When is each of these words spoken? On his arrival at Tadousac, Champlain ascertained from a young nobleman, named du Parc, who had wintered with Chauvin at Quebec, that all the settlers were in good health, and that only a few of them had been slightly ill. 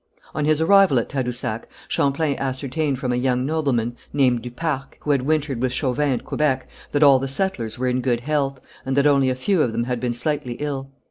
On 0.33 0.45
his 0.45 0.59
arrival 0.59 0.97
at 0.97 1.09
Tadousac, 1.09 1.67
Champlain 1.87 2.35
ascertained 2.39 2.97
from 2.97 3.11
a 3.11 3.15
young 3.15 3.45
nobleman, 3.45 3.95
named 4.11 4.41
du 4.41 4.49
Parc, 4.49 4.97
who 5.01 5.11
had 5.11 5.21
wintered 5.21 5.61
with 5.61 5.71
Chauvin 5.71 6.11
at 6.13 6.25
Quebec, 6.25 6.67
that 6.91 7.03
all 7.03 7.19
the 7.19 7.27
settlers 7.27 7.77
were 7.77 7.87
in 7.87 8.01
good 8.01 8.21
health, 8.21 8.59
and 8.83 8.97
that 8.97 9.05
only 9.05 9.29
a 9.29 9.35
few 9.35 9.61
of 9.61 9.73
them 9.73 9.83
had 9.83 9.99
been 9.99 10.13
slightly 10.15 10.53
ill. 10.53 10.89